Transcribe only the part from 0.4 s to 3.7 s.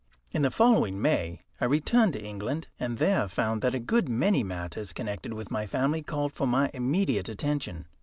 the following May I returned to England, and there found